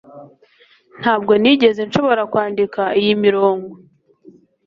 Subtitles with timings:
[0.99, 3.71] ntabwo nigeze nshobora kwandika iyi mirongo